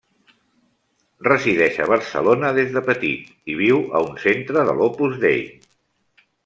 Resideix 1.27 1.77
a 1.85 1.87
Barcelona 1.93 2.51
des 2.61 2.73
de 2.79 2.85
petit, 2.89 3.31
i 3.55 3.61
viu 3.63 3.87
a 4.01 4.05
un 4.11 4.21
centre 4.29 4.69
de 4.71 4.77
l'Opus 4.83 5.25
Dei. 5.29 5.47